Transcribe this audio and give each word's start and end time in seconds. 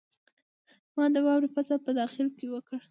ما 0.95 1.05
د 1.13 1.17
واورې 1.25 1.49
فصل 1.55 1.77
په 1.85 1.91
داخل 1.99 2.27
کې 2.37 2.45
وکړ. 2.53 2.77